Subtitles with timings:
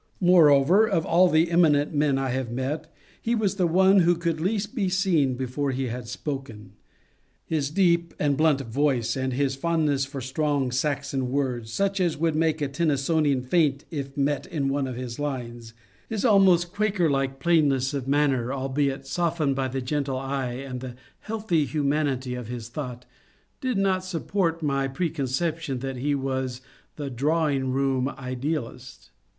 [0.19, 4.41] Moreover, of all the eminent men I have met, he was the one who could
[4.41, 6.71] least be seen before he had spoken.
[7.45, 12.33] His deep and blunt voice, and his fondness for strong Saxon words, such as would
[12.35, 15.75] make a Tennysonian iaint if met in one of his lines,
[16.09, 18.07] his almost Quaker like 36 MONCURE DANIEL CONWAY plainness of
[18.39, 23.05] manner albeit softened by the gentle eye and the healthy humanity of his thought,
[23.59, 26.59] did not support my precon ception that he was
[26.95, 29.11] the drawing room idealist.